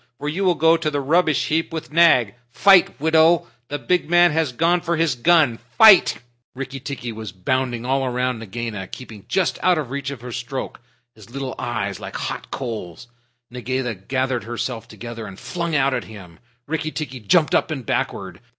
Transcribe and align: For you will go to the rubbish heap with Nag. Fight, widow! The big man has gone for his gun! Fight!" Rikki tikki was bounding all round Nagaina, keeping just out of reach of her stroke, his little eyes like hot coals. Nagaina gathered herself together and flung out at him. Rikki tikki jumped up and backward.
For 0.17 0.27
you 0.27 0.43
will 0.45 0.55
go 0.55 0.77
to 0.77 0.89
the 0.89 0.99
rubbish 0.99 1.49
heap 1.49 1.71
with 1.71 1.93
Nag. 1.93 2.33
Fight, 2.49 2.99
widow! 2.99 3.47
The 3.67 3.77
big 3.77 4.09
man 4.09 4.31
has 4.31 4.51
gone 4.51 4.81
for 4.81 4.97
his 4.97 5.13
gun! 5.13 5.59
Fight!" 5.77 6.17
Rikki 6.55 6.79
tikki 6.79 7.11
was 7.11 7.31
bounding 7.31 7.85
all 7.85 8.09
round 8.09 8.39
Nagaina, 8.39 8.87
keeping 8.87 9.25
just 9.27 9.59
out 9.61 9.77
of 9.77 9.91
reach 9.91 10.09
of 10.09 10.21
her 10.21 10.31
stroke, 10.31 10.79
his 11.13 11.29
little 11.29 11.53
eyes 11.59 11.99
like 11.99 12.15
hot 12.15 12.49
coals. 12.49 13.09
Nagaina 13.51 13.93
gathered 13.93 14.45
herself 14.45 14.87
together 14.87 15.27
and 15.27 15.39
flung 15.39 15.75
out 15.75 15.93
at 15.93 16.05
him. 16.05 16.39
Rikki 16.65 16.89
tikki 16.89 17.19
jumped 17.19 17.53
up 17.53 17.69
and 17.69 17.85
backward. 17.85 18.39